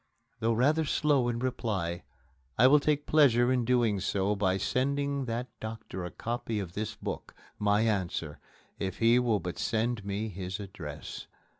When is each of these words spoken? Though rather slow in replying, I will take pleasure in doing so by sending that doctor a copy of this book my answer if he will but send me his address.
Though 0.39 0.53
rather 0.53 0.83
slow 0.83 1.27
in 1.29 1.37
replying, 1.37 2.01
I 2.57 2.65
will 2.65 2.79
take 2.79 3.05
pleasure 3.05 3.51
in 3.53 3.65
doing 3.65 3.99
so 3.99 4.35
by 4.35 4.57
sending 4.57 5.25
that 5.25 5.45
doctor 5.59 6.03
a 6.03 6.09
copy 6.09 6.59
of 6.59 6.73
this 6.73 6.95
book 6.95 7.35
my 7.59 7.81
answer 7.81 8.39
if 8.79 8.97
he 8.97 9.19
will 9.19 9.39
but 9.39 9.59
send 9.59 10.03
me 10.03 10.29
his 10.29 10.59
address. 10.59 11.27